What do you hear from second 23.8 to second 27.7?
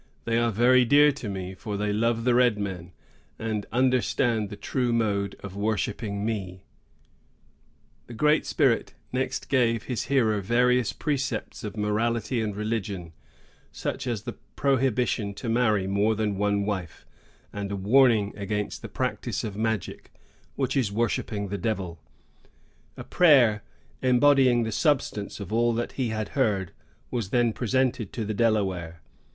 embodying the substance of all that he had heard, was then